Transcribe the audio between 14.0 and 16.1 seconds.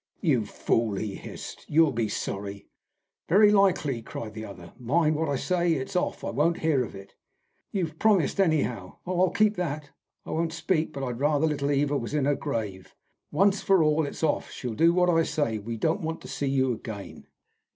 it's off. She'll do what I say. We don't